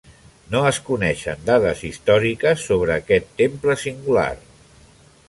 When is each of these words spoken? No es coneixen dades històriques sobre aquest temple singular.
No 0.53 0.61
es 0.69 0.79
coneixen 0.87 1.43
dades 1.49 1.83
històriques 1.91 2.65
sobre 2.71 2.97
aquest 2.97 3.29
temple 3.43 3.77
singular. 3.83 4.29